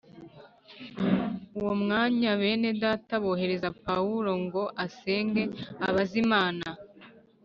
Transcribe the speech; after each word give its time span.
Uwo 1.59 1.73
mwanya 1.81 2.29
bene 2.41 2.69
Data 2.83 3.13
bohereza 3.23 3.69
Pawulo 3.85 4.31
ngo 4.43 4.63
asenge 4.85 5.43
abaze 5.87 6.15
Imana. 6.25 6.67